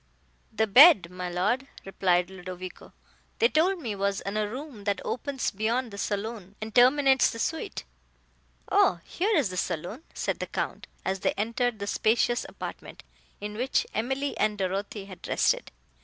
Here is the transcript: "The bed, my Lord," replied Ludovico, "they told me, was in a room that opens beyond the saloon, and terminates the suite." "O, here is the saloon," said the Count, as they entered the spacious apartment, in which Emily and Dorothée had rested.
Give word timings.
"The 0.51 0.65
bed, 0.65 1.11
my 1.11 1.29
Lord," 1.29 1.67
replied 1.85 2.31
Ludovico, 2.31 2.91
"they 3.37 3.47
told 3.47 3.77
me, 3.83 3.93
was 3.93 4.19
in 4.21 4.35
a 4.35 4.49
room 4.49 4.85
that 4.85 4.99
opens 5.05 5.51
beyond 5.51 5.91
the 5.91 5.99
saloon, 5.99 6.55
and 6.59 6.73
terminates 6.73 7.29
the 7.29 7.37
suite." 7.37 7.83
"O, 8.71 8.99
here 9.05 9.37
is 9.37 9.49
the 9.49 9.57
saloon," 9.57 10.01
said 10.15 10.39
the 10.39 10.47
Count, 10.47 10.87
as 11.05 11.19
they 11.19 11.33
entered 11.33 11.77
the 11.77 11.85
spacious 11.85 12.47
apartment, 12.49 13.03
in 13.39 13.53
which 13.53 13.85
Emily 13.93 14.35
and 14.39 14.57
Dorothée 14.57 15.05
had 15.05 15.27
rested. 15.27 15.69